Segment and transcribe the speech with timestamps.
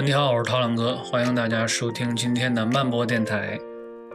[0.00, 3.58] 你好，我是涛朗哥，欢迎大家收听今天的慢播电台。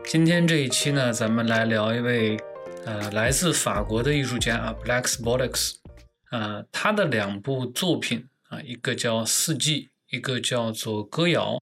[0.05, 2.37] 今天这一期呢，咱们来聊一位
[2.85, 5.81] 呃来自法国的艺术家啊，Blacks b o l i x
[6.29, 11.55] 啊，他的两部作品啊，一个叫《四季》，一个叫做《歌谣》，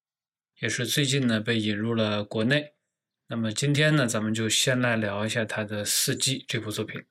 [0.62, 2.74] 也是最近呢被引入了国内。
[3.28, 7.04] 那么今天呢，咱们就先来聊一下他的《四季》这部作品。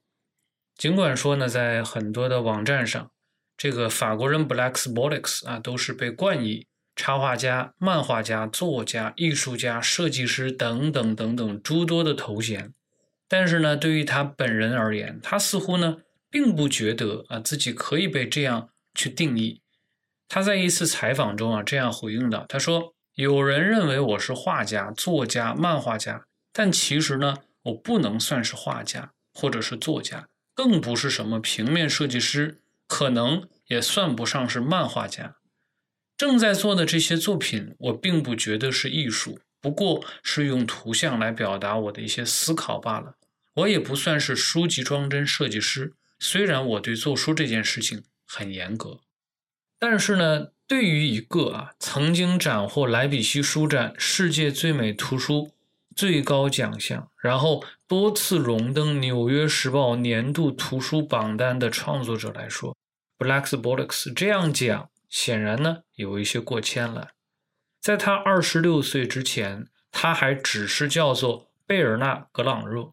[0.76, 3.10] 尽管说呢，在很多的网站上，
[3.56, 6.68] 这个法国人 Blacks b o l i x 啊，都是被冠以
[7.00, 12.74] 插画家、漫画家、作家、艺术家、设计师等等等等诸多的头衔，
[13.26, 15.96] 但是呢，对于他本人而言，他似乎呢
[16.30, 19.62] 并不觉得啊自己可以被这样去定义。
[20.28, 35.36] 他在一次采访中啊这样回应的：“他说，有人认为我是画家、作家、漫画家，但其实呢，我不能算是画家或者是作家，更不是什么平面设计师，可能也算不上是漫画家。”
[36.20, 43.16] 正在做的这些作品，我并不觉得是艺术，不过是用图像来表达我的一些思考罢了。
[43.54, 49.00] 我也不算是书籍装帧设计师，虽然我对做书这件事情很严格。
[49.78, 55.52] 但是呢，对于一个啊曾经斩获莱比锡书展世界最美图书
[55.96, 62.76] 最高奖项，然后多次荣登纽约时报年度图书榜单的创作者来说
[63.18, 64.90] ，Black b o l i x 这样讲。
[65.10, 67.10] 显然呢，有一些过谦了。
[67.80, 72.92] 在他二十六岁之前，他还只是叫做贝尔纳·格朗热。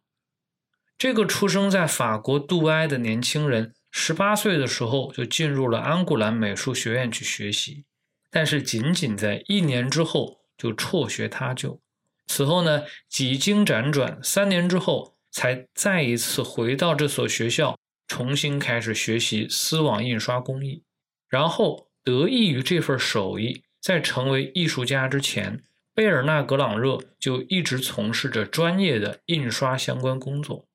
[0.97, 7.85] 这个出生在法国杜埃的年轻人，十八岁的时候就进入了安古兰美术学院去学习，
[8.31, 11.79] 但是仅仅在一年之后就辍学他就。
[12.25, 20.83] 此后呢，几经辗转，三年之后才再一次回到这所学校，重新开始学习丝网印刷工艺，
[21.27, 21.86] 然后。
[22.07, 25.61] 得益于这份手艺，在成为艺术家之前，
[25.93, 30.69] 贝尔纳·格朗热就一直从事着专业的印刷相关工作。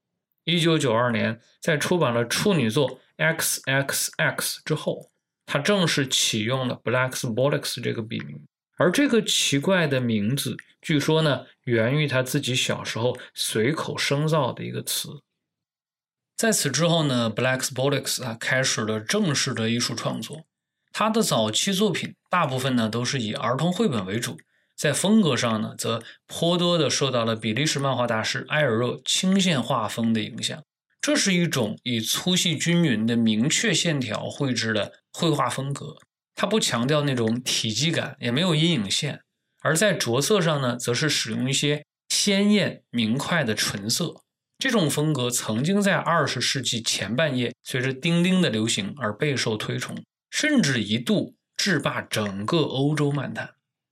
[0.44, 5.10] 一九九二年，在出版了处女作《X X X》之后，
[5.46, 8.38] 他正式启用了 Black b o l i x 这个笔名。
[8.76, 15.22] 而这个奇怪的名字，据说呢，源于他自己小时候随口生造的一个词。
[16.36, 20.44] 在此之后呢，Black b o l i x 啊，开始了正式的艺术创作。
[20.92, 24.38] 他的早期作品大部分呢都是以儿童绘本为主，
[24.76, 30.62] 在风格上呢则颇多的受到了比利时漫画大师埃尔热轻线画风的影响。
[31.00, 35.96] 这是一种以粗细均匀的明确线条绘制的绘画风格，
[36.34, 39.20] 它不强调那种体积感，也没有阴影线，
[39.62, 44.14] 而在着色上呢则是使用一些鲜艳明快的纯色。
[44.58, 49.96] 这种风格曾经在二十世纪前半叶随着丁丁的流行而备受推崇。
[50.32, 53.50] 甚至一度制霸整个欧洲漫坛，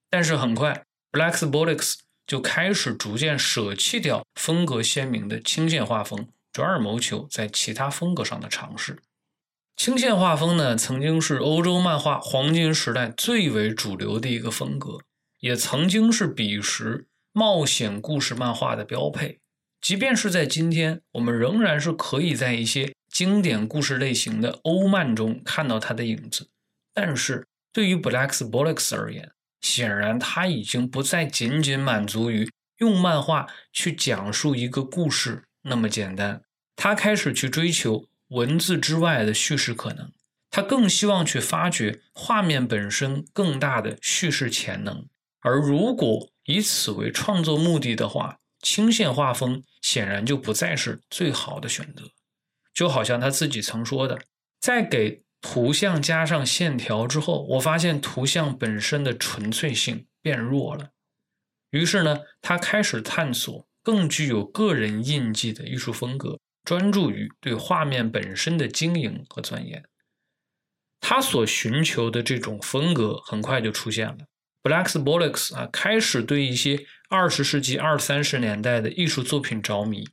[0.09, 1.97] 但是很快，Black's Boliks
[2.27, 8.99] 就开始逐渐舍弃掉风格鲜明的轻线画风，转而谋求在其他风格上的尝试。
[9.77, 14.99] 轻线画风呢，曾经是欧洲漫画黄金时代最为主流的一个风格，
[15.41, 19.39] 也曾经是彼时冒险故事漫画的标配。
[19.83, 22.95] 即便是在今天，我们仍然是可以在一些。
[23.11, 26.49] 经典故事类型的欧漫中看到他的影子，
[26.95, 36.43] 但是对于 Black b o l i x 而言，显然他已经不再仅仅满足于用漫画去讲述一个故事那么简单。
[36.77, 40.13] 他开始去追求文字之外的叙事可能，
[40.49, 45.07] 他更希望去发掘画面本身更大的叙事潜能。
[45.41, 52.11] 而如果以此为创作目的的话，轻线画风显然就不再是最好的选择。
[52.73, 54.19] 就好像他自己曾说的，
[54.61, 60.91] 在给图像加上线条之后，我发现图像本身的纯粹性变弱了。
[61.71, 69.85] 于是呢，他开始探索更具有个人印记的艺术风格，专注于对画面本身的经营和钻研。
[71.01, 74.19] 他所寻求的这种风格很快就出现了。
[74.63, 80.07] Black Bollocks 啊，开始对一些二十世纪二三十年代的艺术作品着迷。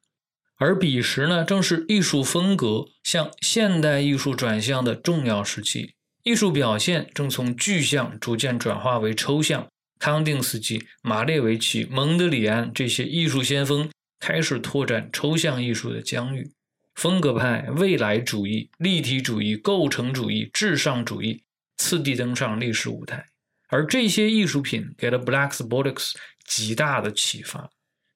[0.58, 5.94] 而彼时呢，正是艺术风格向现代艺术转向的重要时期，
[6.24, 9.68] 艺术表现正从具象逐渐转化为抽象。
[10.00, 13.90] 康定斯基、马列维奇、蒙德里安这些艺术先锋
[14.20, 16.52] 开始拓展抽象艺术的疆域，
[16.94, 21.42] 风格派、未来主义、立体主义、构成主义、至上主义
[21.78, 23.26] 次第登上历史舞台。
[23.70, 26.16] 而这些艺术品给了 Black's b o l i x
[26.46, 27.68] 极大的启发。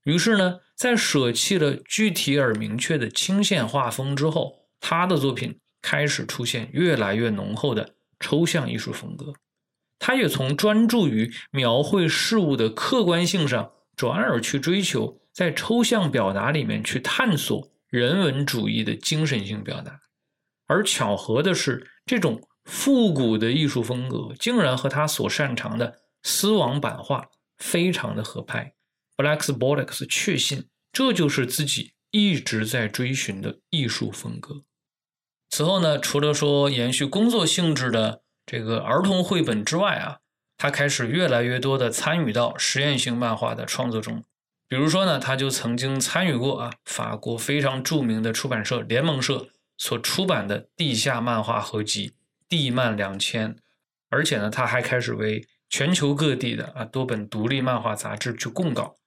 [0.03, 0.59] 于是呢。
[0.81, 9.31] 在舍弃了具体而明确的清线画风之后，他的作品开始出现越来越浓厚的抽象艺术风格。
[10.00, 20.00] 他也从专注于描绘事物的客观性上，转而去追求在抽象表达里面去探索人文主义的精神性表达。
[20.65, 27.27] 而巧合的是，这种复古的艺术风格竟然和他所擅长的丝网版画
[27.59, 28.74] 非常的合拍。
[29.21, 34.63] Black's Bollocks 确信这就是自己一直在追寻的艺术风格。
[35.50, 38.21] 此后呢，除了说延续工作性质的。
[38.44, 40.18] 这个儿童绘本之外啊，
[40.57, 44.25] 他开始越来越多的参与到实验性漫画的创作中。
[44.68, 49.47] 比如说呢，他就曾经参与过啊，法国非常著名的出版社联盟社
[49.77, 52.09] 所出版的地下漫画合集
[52.50, 53.53] 《地漫两千》，
[54.09, 58.97] 而且呢，他还开始为全球各地的啊多本独立漫画杂志去供稿。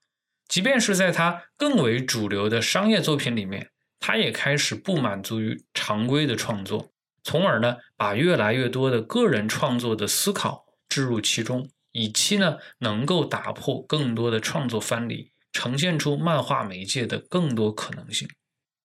[0.55, 6.93] 即便是在他更为主流的商业作品里面，他也开始不满足于常规的创作。
[7.25, 18.29] 从而呢，把越来越多的个人创作的思考置入其中，以期呢能够打破更多的创作藩篱，呈现出漫画媒介的更多可能性。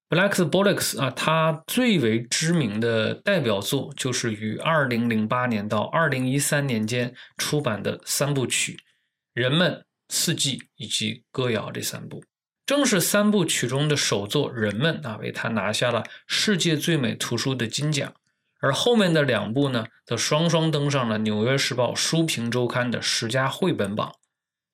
[0.10, 8.74] Black Bollocks 啊，他最为知名的代表作就是于二零零八年到二零一三年间出版的三部曲
[9.36, 9.72] 《人们》
[10.10, 12.24] 《四季》以及《歌谣》这三部。
[12.66, 18.14] 正是三部曲中的首作《人们》啊，为他拿下了世界最美图书的金奖。
[18.62, 24.14] 而后面的两部呢，则双双登上了《纽约时报》书评周刊的十佳绘本榜。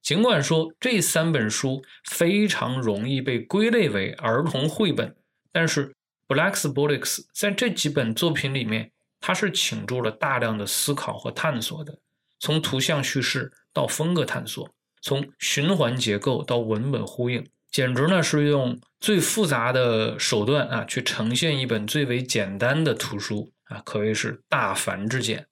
[0.01, 5.15] 尽管说这三本书非常容易被归类为儿童绘本，
[5.51, 5.95] 但是
[6.27, 11.97] Black's Bollocks 在这几本作品里面，他是倾注了大量的思考和探索的。
[12.39, 14.69] 从图像叙事到风格探索，
[15.05, 23.51] 从循环结构到文本呼应，简直呢是用最复杂的手段啊，去呈现一本最为简单的图书。
[23.65, 25.45] 啊，可谓是大凡之简。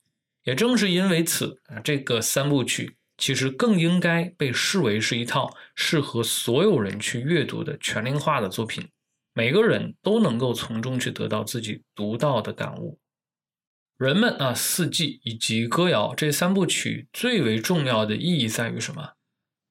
[0.44, 8.88] 也正是因为此啊，这个三部曲其实更应该被视为是一套适合所有人去阅读的全龄化的作品，
[9.35, 12.97] 每个人都能够从中去得到自己独到的感悟。
[14.00, 19.11] 人们啊，四季以及歌谣这三部曲最为重要的意义在于什么？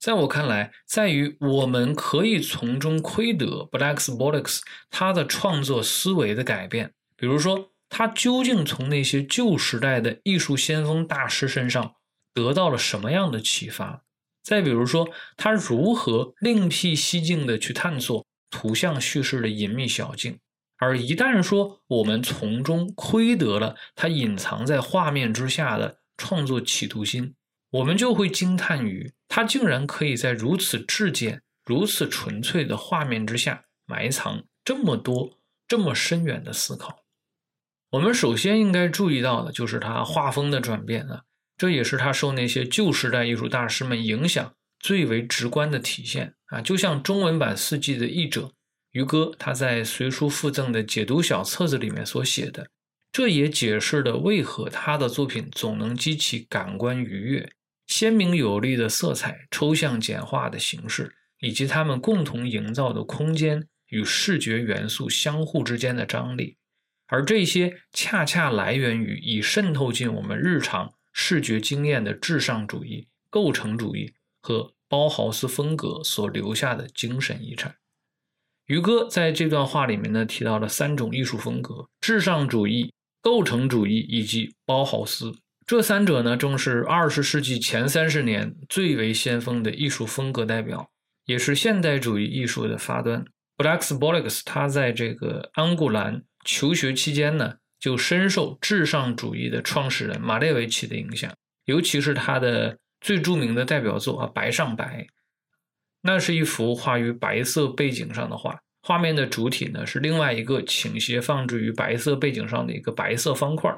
[0.02, 4.58] 在我看来，在于我们可以从中窥得 Black's Bollocks
[4.90, 7.70] 他的创作思维的改变，比如说。
[7.94, 11.96] 他究竟从那些旧时代的艺术先锋大师身上
[12.32, 14.02] 得到了什么样的启发？
[14.42, 20.38] 再比如说，他如何另辟蹊径的去探索图像叙事的隐秘小径？
[20.78, 27.34] 而一旦说我们从中窥得了他隐藏在画面之下的创作企图心，
[27.72, 37.04] 我们就会惊叹于他竟然可以在如此质简、如此纯粹的画面之下埋藏这么多、这么深远的思考。
[37.92, 41.22] 我们首先应该注意到的就是他画风的转变啊，
[41.56, 46.60] 这也是他受那些旧时代艺术大师们影响最为直观的体现啊。
[46.60, 48.52] 就像中文版《四季》的译者
[48.90, 52.68] 于哥他在随书附赠的解读小册子里面所写的，
[53.10, 57.50] 这也解释了为何他的作品总能激起感官愉悦、
[57.92, 66.56] 鲜明有力的色彩、抽象简化的形式，以及他们共同营造的空间与视觉元素相互之间的张力。
[67.08, 77.76] 而这些恰恰来源于已渗透进我们日常视觉经验的至上主义、构成主义和包豪斯风格所留下的精神遗产。
[78.64, 85.41] 于哥在这段话里面呢提到了三种艺术风格：至上主义、构成主义以及包豪斯。
[85.66, 90.90] 这三者呢正是二十世纪前三十年最为先锋的艺术风格代表，
[91.24, 93.24] 也是现代主义艺术的发端。
[93.56, 96.22] Black's Bollocks 他在这个安古兰。
[96.44, 101.32] 求学期间呢，就深受至上主义的创始人马列维奇的影响，
[101.66, 105.02] 尤其是他的最著名的代表作啊《白上白》，
[106.02, 113.72] 那是一幅画于白色背景上的画，画面的主体呢是另外一个倾斜放置于白色背景上的一个白色方块。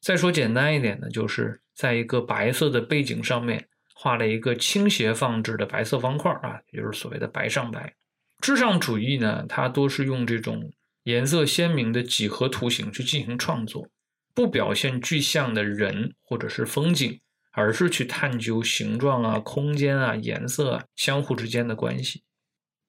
[0.00, 7.94] 再说简单一点呢，就是在一个白色的背景上面画了一个倾斜放置的白色方块啊，也就是所谓的“白上白”。
[8.40, 10.70] 至上主义呢，它多是用这种。
[11.04, 13.88] 颜色鲜明的几何图形去进行创作，
[14.34, 17.18] 不表现具象的人或者是风景，
[17.52, 22.24] 而是去探究形状啊、空间啊、颜色啊相互之间的关系。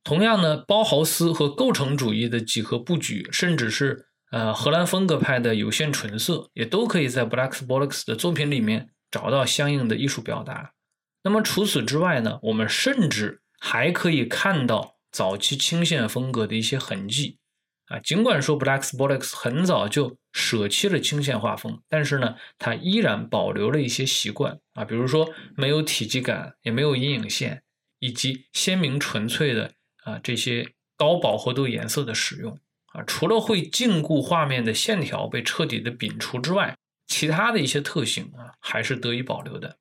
[0.03, 10.73] 同样呢，包豪斯和构成主义的几何布局，甚至是呃荷兰风格派的有限纯色，也都可以在 Black's Bollocks 的作品里面找到相应的艺术表达。
[11.23, 17.37] 那么除此之外呢，我们甚至还可以看到早期清线风格的一些痕迹。
[17.87, 27.63] 啊，尽管说 Blaxbolex 很早就舍弃了清线画风，但是呢，它依然保留了一些习惯啊，比如说没有体积感，也没有阴影线，
[27.97, 29.71] 以及鲜明纯粹的
[30.03, 32.59] 啊这些高饱和度颜色的使用
[33.05, 36.75] 除了会禁锢画面的线条被彻底的摒除之外，
[37.07, 39.77] 其他的一些特性啊还是得以保留的。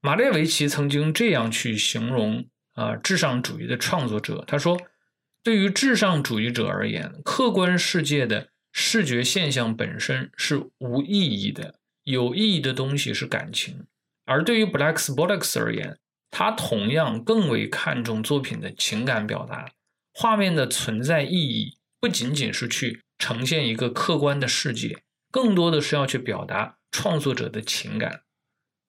[0.00, 4.78] 马列维奇曾经这样去形容啊至上主义的创作者，他说。
[5.44, 13.86] 对于至上主义者而言，客观世界的视觉现象本身是无意义的，有意义的东西是感情。
[14.26, 15.96] 而对于 Blaxbolex 而言，
[16.30, 19.70] 他同样更为看重作品的情感表达。
[20.12, 28.22] 画面的存在意义不仅仅是去呈现一个客观的世界，更多的是要去表达创作者的情感。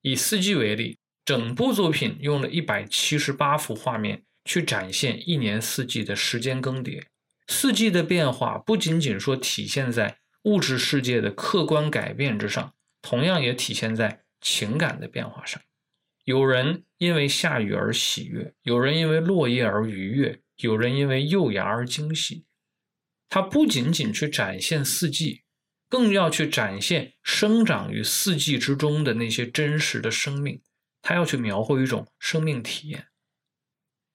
[0.01, 4.23] 以四季为例，整部作品用了一百七十八幅画面。
[4.45, 7.03] 去展现一年四季的时间更迭，
[7.47, 15.61] 四季的变化不仅仅说体现在物质世界的客观改变之上，同样也体现在情感的变化上。
[16.23, 22.45] 有人因为下雨而喜悦，有人因为落叶而愉悦，有人因为幼芽而惊喜。
[23.29, 25.43] 它不仅仅去展现四季，
[25.87, 30.61] 更要去展现生长于四季之中的那些真实的生命。
[31.01, 33.07] 它要去描绘一种生命体验。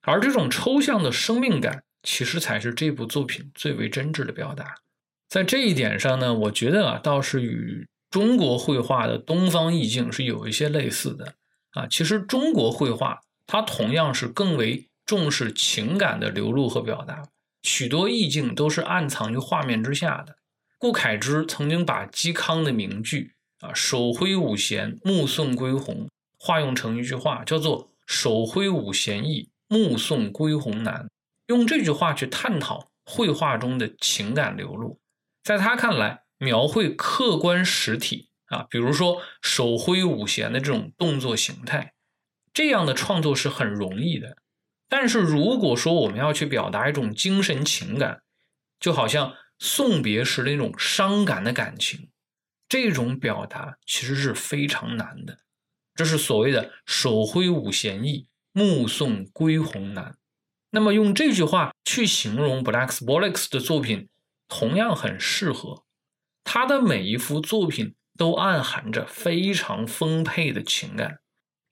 [0.02, 4.74] 而这种抽象的生命感，其实才是这部作品最为真挚的表达。
[5.28, 11.34] 在这一点上呢，我觉得啊，倒是与中国绘画的东方意境是有一些类似的
[11.70, 11.86] 啊。
[11.86, 17.22] 其实中国绘画它同样是更为重视情感的流露和表达，
[17.64, 20.36] 许多意境都是暗藏于画面之下的。
[20.78, 29.48] 顾恺之曾经把嵇康的名句啊“手挥五弦，目送归鸿”化用成一句话，叫做“手挥五弦易”。
[29.66, 31.08] 目送归鸿难，
[31.46, 35.00] 用这句话去探讨绘画中的情感流露。
[35.42, 41.94] 在他看来，描绘客观实体啊，比如说手挥五弦的这种动作形态，
[42.52, 44.36] 这样的创作是很容易的。
[44.88, 48.22] 但是如果说我们要去表达一种精神情感，
[48.78, 52.10] 就好像送别时那种伤感的感情，
[52.68, 55.38] 这种表达其实是非常难的。
[55.94, 58.26] 这是所谓的手挥五弦易。
[58.56, 60.16] 目送归鸿难，
[60.70, 64.08] 那么用这句话去形容 Blaxbolex 的作品，
[64.46, 65.82] 同样很适合。
[66.44, 71.18] 他的每一幅作品都暗含着非常丰沛的情感，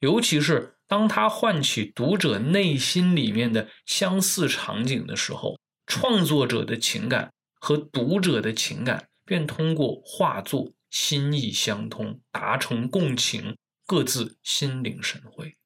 [0.00, 13.56] 尤其是当他唤起读者内心里面的相似场景的时候，创作者的情感和读者的情感便通过画作心意相通，达成共情，
[13.87, 15.56] 各自心领神会。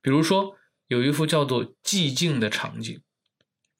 [0.00, 3.00] 比如说，有一幅叫做“寂静”的场景，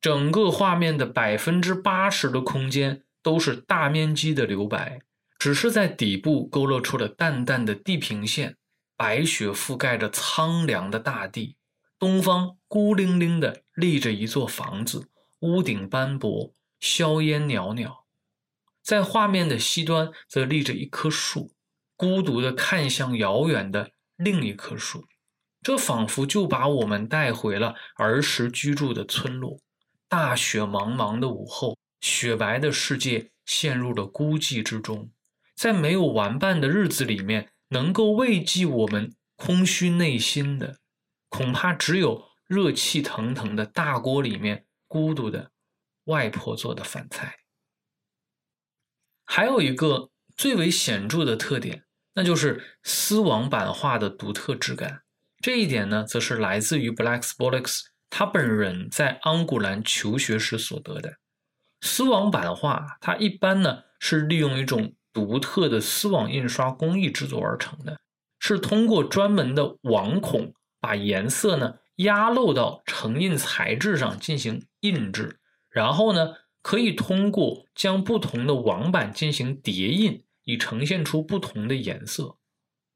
[0.00, 5.02] 整个画面的百分之八十的空间都是大面积的留白，
[5.38, 8.56] 只是在底部勾勒出了淡淡的地平线，
[9.02, 11.56] 白雪覆盖着苍凉的大地。
[11.98, 15.08] 东方孤零零的立着一座房子，
[15.40, 18.04] 屋顶斑驳，硝烟袅袅。
[18.80, 21.50] 在画面的西端，则立着一棵树，
[21.96, 25.08] 孤独地看向遥远的另一棵树。
[25.62, 29.58] 这仿佛就把我们带回了儿时居住的村落。
[30.08, 35.10] 大雪茫茫的午后，雪白的世界陷入了孤寂之中。
[35.56, 40.78] 在没有玩伴的日子里面，能够慰藉我们空虚内心的，
[41.28, 45.50] 恐怕只有热气腾腾的大锅里面孤独的
[46.04, 47.38] 外婆做的饭菜。
[49.24, 55.02] 还有一个最为显著的特点，那就是丝网版画的独特质感。
[55.40, 61.16] 这一点呢，则是来自于 blackspolex 他本人在安古兰求学时所得的。
[61.80, 68.00] 丝网版画，它一般呢是利用一种独特的丝网印刷工艺制作而成的，
[68.38, 75.38] 是通过专门的网孔把颜色呢压漏到成印材质上进行印制，
[75.68, 82.36] 然后呢可以通过将不同的网板进行叠印，以呈现出不同的颜色。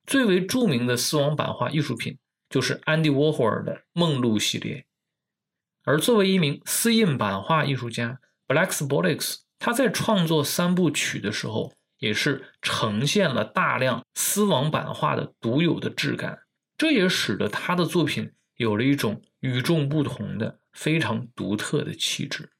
[0.06, 2.18] 最为著名的丝网版画艺术品。
[2.48, 4.86] 就是安迪沃霍尔的梦露系列，
[5.82, 11.72] 而作为一名丝印版画艺术家，Blaxbolex 他在创作三部曲的时候，
[12.06, 16.38] 也是呈现了大量丝网版画的独有的质感，
[16.78, 22.50] 这也使得他的作品有了一种与众不同的、非常独特的气质。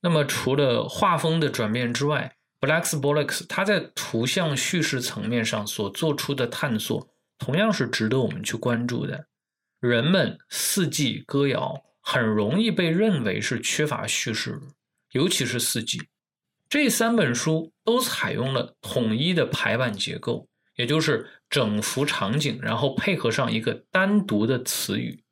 [0.00, 7.08] 那么，除了画风的转变之外，Blaxbolex 他在图像叙事层面上所做出的探索。
[7.38, 9.28] 同样是值得我们去关注的。
[9.78, 14.60] 人们四季歌谣很容易被认为是缺乏叙事，
[15.12, 16.00] 尤其是四季。
[16.68, 20.46] 这三本书都采用了统一的排版结构，
[20.76, 25.24] 也就是整幅场景，然后配合上一个单独的词语。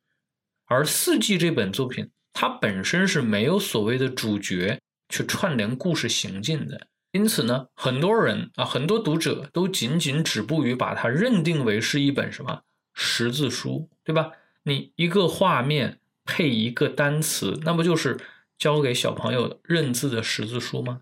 [0.65, 4.79] 而四季这本作品，它本身是没有所谓的主角
[5.09, 12.63] 去串联故事行进的，因此呢，很多人啊，很多读者都仅仅止步于把它认定为是一本什么
[12.95, 14.31] 识字书，对吧？
[14.63, 18.17] 你一个画面配一个单词，那不就是
[18.57, 21.01] 教给小朋友认字的识字书吗？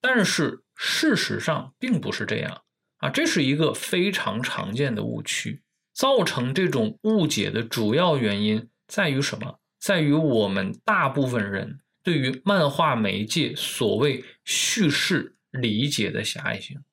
[0.00, 2.62] 但是事实上并不是这样
[2.98, 5.62] 啊，这是一个非常常见的误区。
[5.92, 9.58] 造成这种误解的主要原因在于什么？
[9.80, 16.84] 在于我们大部分人对于漫画媒介所谓叙事理解的狭隘性。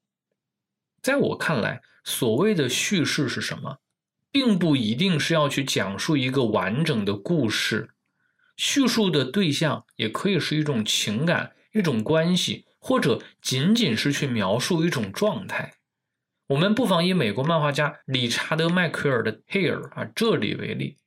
[1.03, 3.77] 在我看来，所谓的叙事是什么？
[4.31, 7.91] 并不一定是要去讲述一个完整的故事，
[8.57, 15.74] 叙述的对象也可以是一种情感、一种关系，或者仅仅是去描述一种状态。
[16.50, 20.98] 我们不妨以美国漫画家理查德·麦奎尔的《Hair》啊这里为例，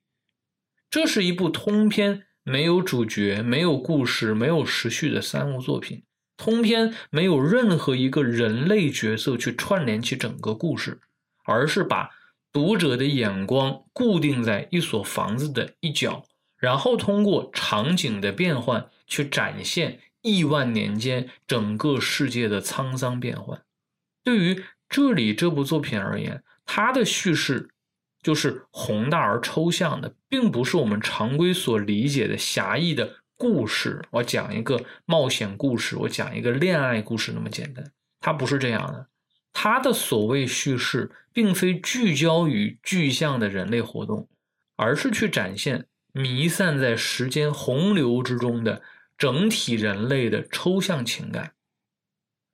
[0.90, 6.02] 这是一部通篇没有主角、没有故事、没有时序的三无作品，
[6.36, 11.00] 通篇没有任何一个人类角色去串联起整个故事，
[11.44, 12.10] 而是把。
[12.50, 16.24] 读者的眼光固定在一所房子的一角，
[16.56, 23.62] 然后通过场景的变换去展现亿万年间整个世界的沧桑变幻。
[24.24, 27.70] 对于这里这部作品而言，它的叙事
[28.22, 34.02] 就是宏大而抽象的，并不是我们常规所理解的狭义的故事。
[34.10, 39.06] 我讲一个冒险故事，我讲一个恋爱故事那么简单，它不是这样的。
[39.52, 44.28] 他的所谓叙事，并非聚焦于具象的人类活动，
[44.76, 48.82] 而是去展现弥散在时间洪流之中的
[49.18, 51.52] 整体人类的抽象情感。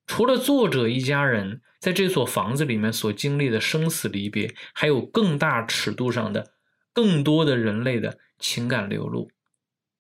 [0.06, 6.54] 除了作者一家人在这所房子里面所经历的生死离别，还有更大尺度上的
[6.92, 9.30] 更多的人类的情感流露。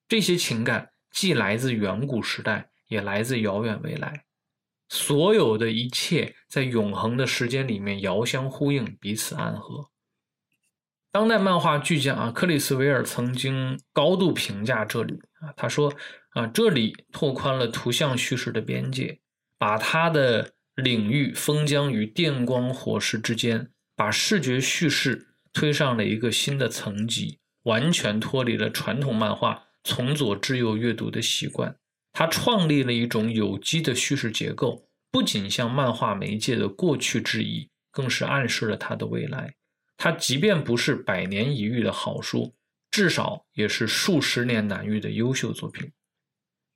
[0.08, 4.24] 这些情感既来自远古时代，也来自遥远未来。
[4.88, 9.90] 所有的一切在永恒的时间里面遥相呼应，彼此暗合。
[11.10, 15.92] 当代漫画巨匠啊，克里斯维尔曾经高度评价这里啊，他说
[16.34, 19.20] 啊，这里拓宽了图像叙事的边界，
[19.56, 31.76] 把他的领域封疆于电光火石之间，把视觉叙事推上了一个新的层级，完全脱离了传统漫画从左至右阅读的习惯。
[32.12, 39.54] 他创立了一种有机的叙事结构，不仅向漫画媒介的过去质疑，更是暗示了它的未来。
[39.96, 42.54] 它即便不是百年一遇的好书，
[42.90, 45.92] 至少也是数十年难遇的优秀作品。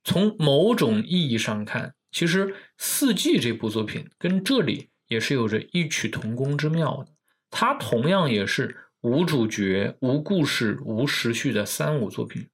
[0.09, 2.47] 从某种意义上看，其实
[2.79, 7.13] 《四季》这部作品跟这里也是有着异曲同工之妙的。
[7.51, 12.47] 它同样也是无主角、无故事、无时序的三无作品。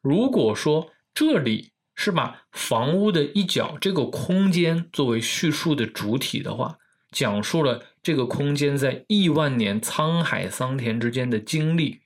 [0.00, 6.78] 如果说，这里是把房屋的一角这个空间作为叙述的主体的话，
[7.10, 12.00] 讲述了这个空间在亿万年沧海桑田之间的经历。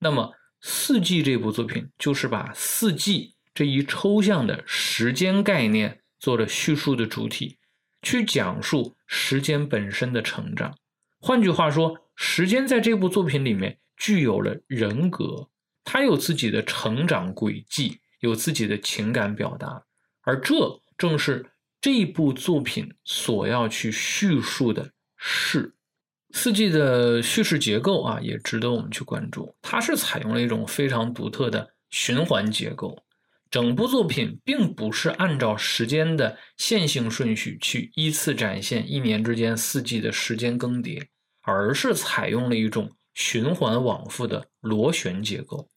[0.00, 7.58] 那么，《四季》这部作品就是把四季这一抽象的时间概念做了叙述的主体，
[8.02, 10.76] 去讲述时间本身的成长。
[11.18, 15.48] 换句话说，时间在这部作品里面具有了人格，
[15.82, 17.98] 它有自己的成长轨迹。
[18.20, 19.84] 有自己的情感表达，
[20.22, 21.50] 而这正是
[21.82, 25.74] 这部作品所要去叙述的事。
[26.30, 29.54] 四季的叙事结构啊，也值得我们去关注。
[29.60, 33.04] 它是采用了一种非常独特的循环结构，
[33.50, 41.06] 整部作品并不是按照时间的线性顺序去依次展现一年之间四季的时间更迭，
[41.42, 45.68] 而是采用了一种循环往复的螺旋结构。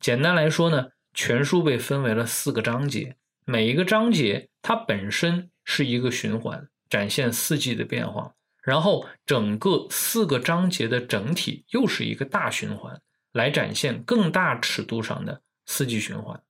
[0.00, 0.88] 简单来说呢。
[1.16, 3.14] 全书被分为了四个章节，
[3.46, 8.34] 每一个章节它本身是一个循环，展现四季的变化。
[8.64, 13.00] 然后整个四个章节的整体又是一个大循环，
[13.30, 16.42] 来展现更大尺度上的四季循环。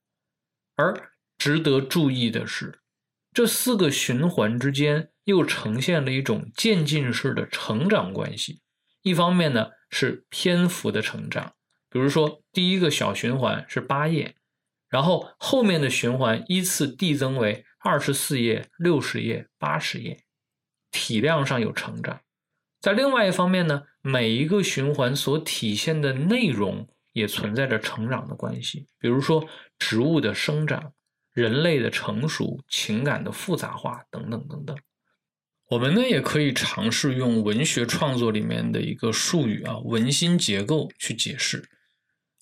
[0.75, 2.79] 而值得注意的是，
[3.33, 8.61] 这四个循环之间又呈现了一种渐进式的成长关系。
[9.01, 11.53] 一方面呢是篇幅的成长，
[11.89, 14.35] 比如说第一个小循环是八页。
[14.87, 20.23] 然后后面的循环依次递增为二十四页、六十页、八十页，
[20.89, 22.21] 体量上有成长。
[22.79, 28.87] 在另外一方面呢，每一个循环所体现的内容也存在着成长的关系。
[28.99, 29.45] 比如说
[29.79, 30.93] 植物的生长、
[31.33, 34.77] 人类的成熟、情感的复杂化等等等等。
[35.69, 41.67] 我们呢也可以尝试用文学创作里面的一个术语啊，文心结构去解释。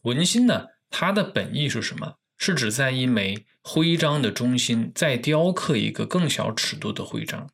[0.01, 2.15] 文心呢，它的本意是什么？
[2.37, 7.49] 是指在一枚徽章的中心再雕刻一个更小尺度的徽章。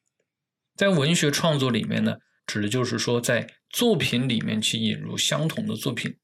[0.75, 6.17] 在文学创作里面呢，指的就是说在作品里面去引入相同的作品。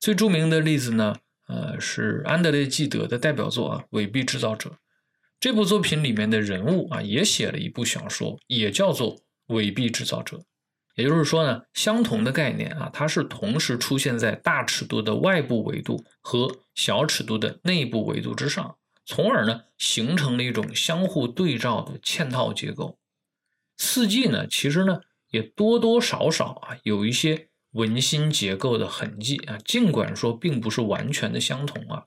[0.00, 1.14] 最著名的例子呢？
[1.50, 4.70] 呃，是安德烈·纪德的代表作啊，《伪币制造者》
[5.40, 10.36] 这部作品里面的人物啊，也写了一部小说，也叫做《伪币制造者》。
[10.94, 22.96] 也就是说呢，相同的概念啊，它是同时出现在大尺度的外部维度和小尺度的内部维度之上，从而呢，形成了一种相互对照的嵌套结构。
[23.76, 27.49] 四季呢，其实呢，也多多少少啊，有一些。
[27.72, 32.06] 文心结构的痕迹啊，尽管说并不是完全的相同啊。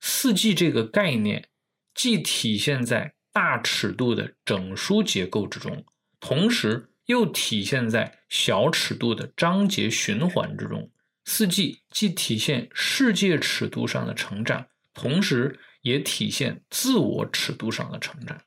[0.00, 1.48] 四季这个概念
[1.94, 5.84] 既体现在大尺度的整书结构之中，
[6.20, 10.90] 同时又体现在小尺度的章节循环之中。
[11.24, 18.40] 四季既体现世界尺度上的成长，同时也体现自我尺度上的成长。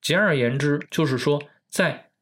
[0.00, 2.12] 简而言之，就是说在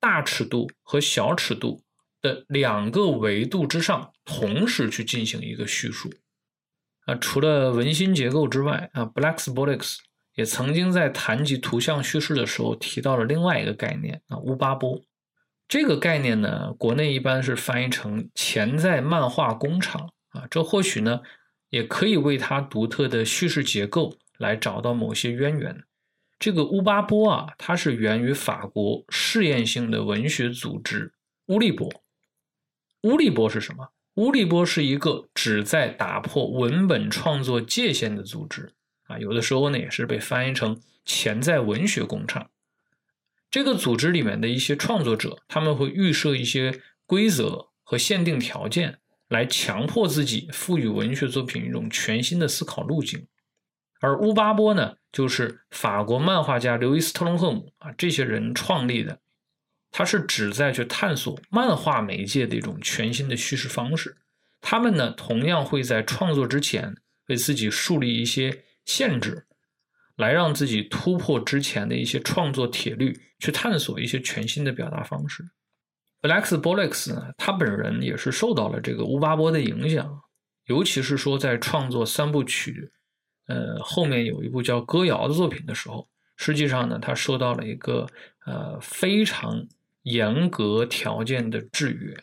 [0.00, 1.85] 大尺度和小尺度。
[2.26, 6.10] 的两个维度之上，同时去进行一个叙述
[7.06, 7.14] 啊。
[7.14, 9.98] 除了文心结构之外啊，Black's Bollocks
[10.34, 15.00] 也曾经在谈及图像叙事的时候提到了另外一个概念啊，乌巴波。
[15.68, 20.46] 这个概念呢，国内一般是翻译成潜在漫画工厂啊。
[20.50, 21.20] 这或许呢，
[21.70, 25.82] 也可以为它独特的叙事结构来找到某些渊源。
[26.38, 31.12] 这个乌巴波啊，它是源于法国试验性的文学组织
[31.46, 31.90] 乌利波。
[33.02, 33.88] 乌利波是什么？
[34.14, 38.72] 乌利波是一个旨在打破文本创作界限的组织
[39.04, 42.50] 啊，有的时候呢也是被翻译成潜在文学工厂。
[43.50, 53.26] 这个组织里面的一些创作者，他们会预设一些规则和限定条件，来强迫自己赋予文学作品一种全新的思考路径。
[54.00, 59.20] 而乌巴波呢，就是法国漫画家刘易斯特隆赫姆啊这些人创立的。
[59.98, 64.14] 它是旨在去探索漫画媒介的一种全新的叙事方式。
[64.60, 66.94] 他们呢，同样会在创作之前
[67.28, 69.46] 为自己树立一些限制，
[70.16, 75.48] 来让自己突破之前的一些创作铁律，去探索一些全新的表达方式。
[76.20, 80.20] Alex b o l l o c k 呢，他本人也是受到了这个乌巴波的影响，
[80.66, 82.92] 尤其是说在创作三部曲，
[83.46, 86.06] 呃，后面有一部叫《歌谣》的作品的时候，
[86.36, 88.06] 实际上呢，他受到了一个
[88.44, 89.66] 呃非常。
[90.06, 92.16] 严格条件的制约，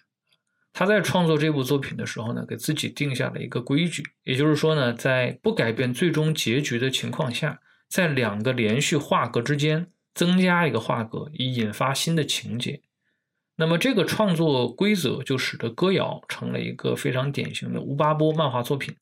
[0.72, 12.82] 他在创作这部作品的时候呢，给自己定下了一个规矩，也就是说呢，在不改变最终结局的情况下，在两个连续画格之间增加一个画格，以引发新的情节。
[13.58, 18.96] 那么这个创作规则就使得《歌谣》成了一个非常典型的乌巴波漫画作品。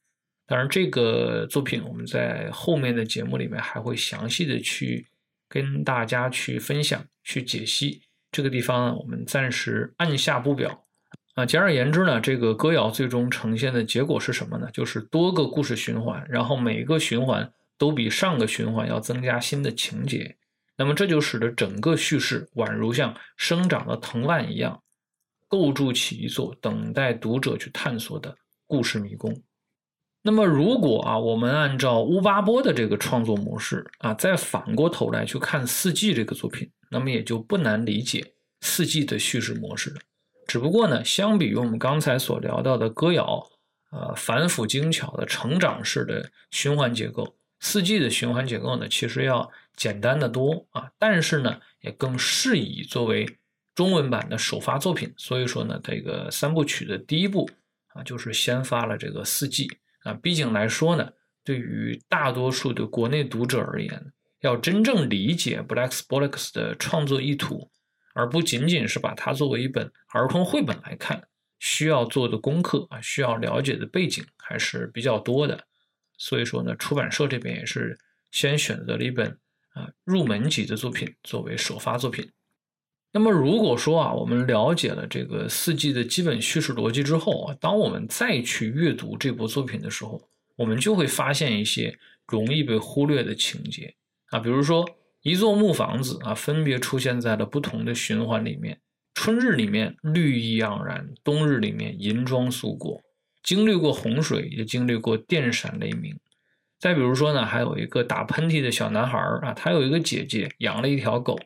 [0.47, 5.05] 当然，这个作品我们在后面的节目里面还会详细的去
[5.47, 8.01] 跟大家去分享、去解析。
[8.31, 10.85] 这个地方呢，我们暂时按下不表
[11.35, 11.45] 啊。
[11.45, 14.69] 简而言之呢，这个歌谣最终呈现的结果是什么呢？
[14.71, 20.37] 就是多个故事循环，然后每个循环都比上个循环要增加新的情节。
[20.77, 24.81] 那么这就使得整个叙事宛如像生长的藤蔓一样，
[25.47, 29.43] 构筑起一座等待读者去探索的故事迷宫。
[30.23, 36.69] 那么如果啊，我们按照乌巴波的这个创作模式啊，再反过头来去看《四季》这个作品。
[36.93, 40.01] 那么也就不难理解四季的叙事模式了。
[40.45, 43.49] 只不过呢，相比于我们刚才所聊到的歌谣，
[43.91, 50.91] 呃，繁复精巧的成长式的循环结构，四季的循环结构呢，其实要简单的多啊。
[50.99, 53.25] 但是呢，也更适宜作为
[53.73, 55.13] 中文版的首发作品。
[55.15, 57.49] 所以说呢，这个三部曲的第一部
[57.93, 59.71] 啊，就是先发了这个四季
[60.03, 60.13] 啊。
[60.13, 61.11] 毕竟来说呢，
[61.43, 64.11] 对于大多数的国内读者而言。
[64.41, 67.69] 要真正理解 Black's Bollocks 的创作意图，
[68.15, 71.27] 而不仅仅是把它作为一本儿童绘本来看，
[71.59, 75.67] 需要做的功课啊，需要了解的背景还是比较多的。
[76.17, 77.99] 所以说呢，出版社这边也是
[78.31, 79.37] 先选择了一本
[79.73, 82.31] 啊入门级的作品作为首发作品。
[83.13, 90.21] 那么如果说啊，我们了解了这个四季的基本叙事逻辑之后啊，当我们再去阅读这部作品的时候，
[90.55, 91.97] 我们就会发现一些
[92.27, 93.95] 容易被忽略的情节。
[94.29, 94.89] 啊，比如说
[95.23, 98.79] 一座木房子啊，分别出现在了不同的循环里面。
[99.13, 103.01] 春日里面绿意盎然，冬日里面银装素裹，
[103.43, 106.17] 经历过洪水，也经历过电闪雷鸣。
[106.79, 111.37] 再比如说呢，还有一个打喷嚏的小男孩啊，他有一个姐姐养了一条狗，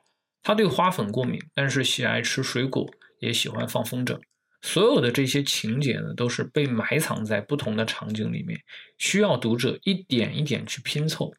[0.46, 2.88] 他对花粉过敏，但是喜爱吃水果，
[3.20, 4.22] 也喜欢放风筝。
[4.62, 8.62] 所有的这些情节呢，都是被埋藏在不同的场景里面，
[9.00, 11.34] 需要读者一点一点去拼凑。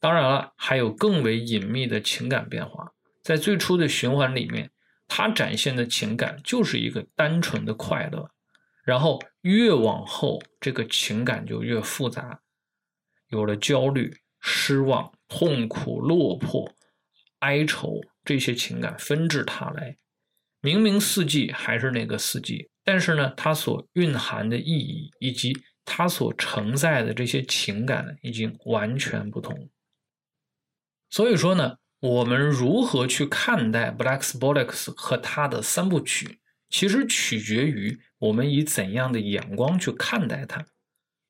[0.00, 2.90] 当然了，还有更为隐秘的情感变化。
[3.22, 4.72] 在最初的循环里面，
[5.06, 8.28] 他展现的情感就是一个单纯的快乐，
[8.84, 12.40] 然后越往后，这个情感就越复杂，
[13.28, 16.74] 有了焦虑、失望、痛苦、落魄、
[17.42, 19.96] 哀愁这些情感纷至沓来。
[20.60, 25.52] 明明四季还是那个四季，但是呢，它所蕴含的意义以及
[25.84, 29.68] 它所承载的这些情感呢已经完全不同。
[31.10, 40.64] 所以说呢，我们如何去看待 Blaxbolex 和他的三部曲，其实取决于我们以怎样的眼光去看待它，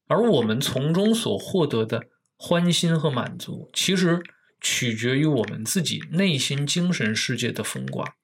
[0.09, 2.05] 而我们从中所获得的
[2.37, 4.23] 欢欣和满足，其实
[4.63, 8.15] 取决于我们自己内心精神世界的风刮。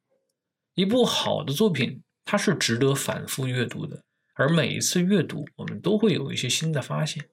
[0.74, 4.02] 一部好的作品，它是值得反复阅读的，
[4.34, 7.28] 而每一次阅读，我们都会有一些新的发现。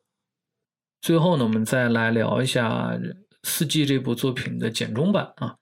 [1.00, 2.94] 最后呢，我们再来聊一下
[3.44, 5.56] 《四季》这部作品的简中版啊。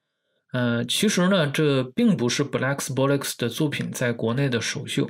[0.53, 5.09] 呃，其实呢，这并不是 Blaxbolex 的作品在国内的首秀。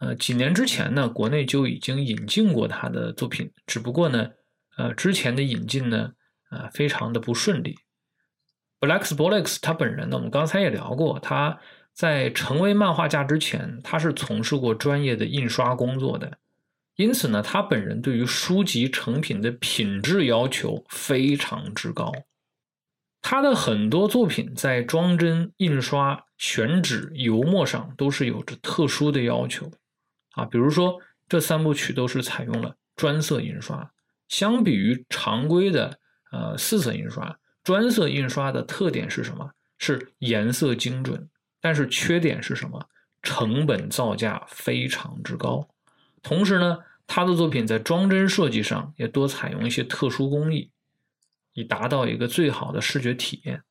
[0.00, 4.28] 呃，几年之前呢，国内就已经引进过他的作品，只不过呢，
[4.76, 6.10] 呃，之前的引进呢，
[6.50, 7.78] 啊，非常的不顺利。
[8.78, 11.58] Blaxbolex 他本人呢，我们刚才也聊过，他。
[11.92, 16.38] 在成为漫画家之前，他是从事过专业的印刷工作的，
[16.94, 22.10] 因此呢，他本人对于书籍成品的品质要求非常之高。
[23.20, 29.70] 他的很多作品在装帧、印刷、选纸、油墨上都是有着特殊的要求
[30.30, 33.90] 啊，比如说这三部曲都是采用了专色印刷，
[34.28, 35.99] 相比于常规的
[36.30, 39.50] 呃四色印刷，专色印刷的特点是什么？
[39.78, 41.28] 是颜色精准。
[41.60, 42.88] 但是缺点是什么？
[43.22, 45.68] 成本造价非常之高。
[46.22, 50.70] 同时呢，他的作品在装帧设计上也多采用一些特殊工艺，
[51.52, 53.62] 以达到一个最好的视觉体验。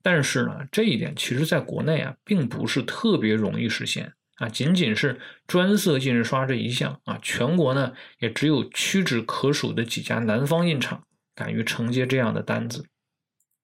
[0.00, 4.48] 但是呢，这一点其实在国内啊，并不是特别容易实现啊。
[4.48, 11.04] 仅仅是专色印刷这一项啊，全国呢也只有屈指可数的几家南方印厂
[11.38, 12.84] 敢于承接这样的单子。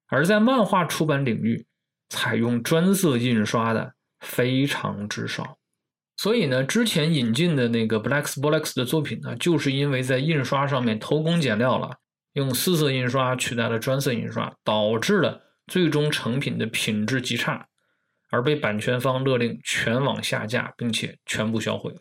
[0.07, 1.67] 而在漫画出版领域，
[2.09, 5.59] 采用专色印刷的非常之少，
[6.17, 11.97] 所以呢，之前引进的那个 Blaxbolex 的作品呢，就是因为在印刷上面偷工减料了，
[12.35, 17.67] 用四色印刷取代了专色印刷，导致了最终成品的品质极差，
[18.31, 21.93] 而被版权方勒令全网下架，并且全部销毁。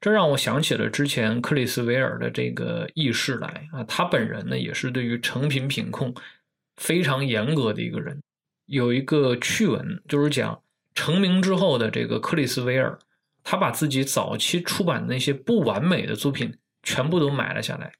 [0.00, 6.14] 这让我想起了之前克里斯维尔的这个轶事来啊，他本人呢也是对于成品品控
[6.76, 8.22] 非常严格的一个人。
[8.64, 10.62] 有一个趣闻，就是讲
[10.94, 12.98] 成名之后的这个克里斯维尔，
[13.44, 17.92] 他把自己早期出版的那些不完美的作品全部都买了下来，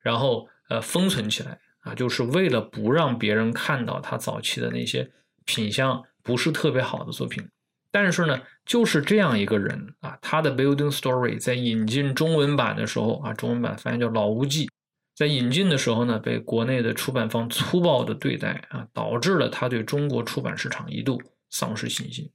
[0.00, 5.08] 然后呃封存起来啊，就是为了不让别人看到他早期的那些
[5.44, 7.48] 品相不是特别好的作品。
[7.98, 14.66] 但是呢，就是这样一个人啊，他的《Building Story》在引进中文版的时候啊，中文版翻译叫《老无忌》。
[15.14, 22.30] 在引进的时候呢，被国内的出版方粗暴的对待啊，导致了他对中国出版市场一度丧失信心。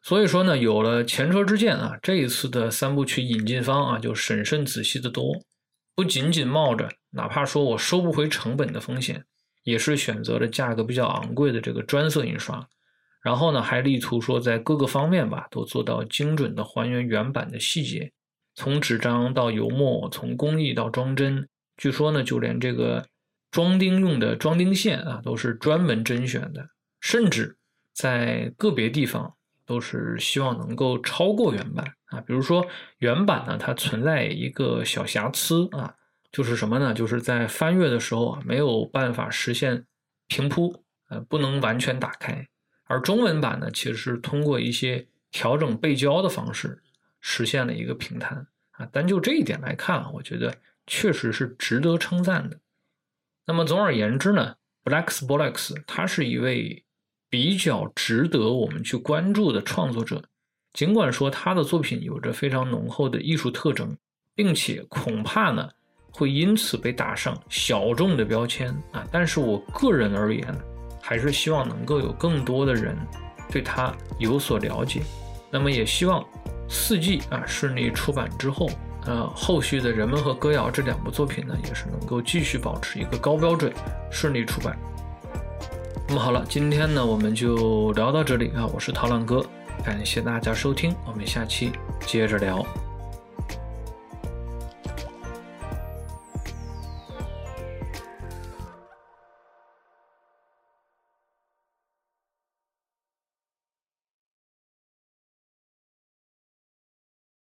[0.00, 5.42] 所以说呢，有了前车之鉴啊，这一次的三部曲引进方啊，就审慎仔细的多，
[5.96, 9.24] 不仅仅冒着哪怕说我收不回成本的风险，
[9.64, 12.68] 也是选择了价格比较昂贵的这个专色印刷，
[13.28, 18.10] 然后呢，还力图说在各个方面吧，都做到精准的还原原版的细节，
[18.54, 21.46] 从纸张到油墨，从工艺到装帧。
[21.76, 23.04] 据说呢，就连这个
[23.50, 26.70] 装钉用的装钉线啊，都是专门甄选的，
[27.02, 27.58] 甚至
[27.92, 29.34] 在个别地方
[29.66, 32.22] 都是希望能够超过原版啊。
[32.22, 35.94] 比如说原版呢，它存在一个小瑕疵啊，
[36.32, 36.94] 就是什么呢？
[36.94, 39.84] 就是在翻阅的时候啊，没有办法实现
[40.28, 42.48] 平铺，呃，不能完全打开。
[42.88, 46.82] 而中文版呢，其实是通过一些调整背胶的方式
[47.20, 48.84] 实现了一个平摊啊。
[48.86, 50.52] 单就这一点来看啊，我觉得。
[50.90, 52.58] 确实是值得称赞的。
[53.44, 56.82] 那么总而言之呢，Blaxbolex 他是一位
[57.28, 60.24] 比较值得我们去关注的创作者。
[60.72, 63.94] 尽管说他的作品有着非常浓厚的艺术特征，
[64.34, 65.68] 并且恐怕呢
[66.10, 70.58] 会因此被打上小众的标签啊，但是我个人而言，
[71.00, 72.96] 还是希望能够有更多的人
[73.50, 75.02] 对他有所了解。
[75.50, 76.24] 那么也希望
[76.68, 78.68] 四季啊顺利出版之后。
[79.06, 83.72] 呃，后续的人们和歌谣这两部作品呢，也是能够继续保持一个高标准，
[84.10, 84.76] 顺利出版。
[86.06, 89.42] 那么好了，今天呢我们就聊到这里啊，我是陶浪哥，
[89.82, 92.66] 感谢大家收听，我们下期接着聊。